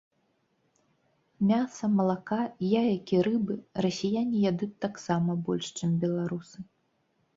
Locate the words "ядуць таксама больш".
4.51-5.67